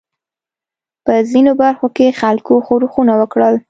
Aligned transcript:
په 1.05 1.13
ځینو 1.31 1.51
برخو 1.61 1.87
کې 1.95 2.07
خلکو 2.21 2.53
ښورښونه 2.65 3.13
وکړل. 3.17 3.55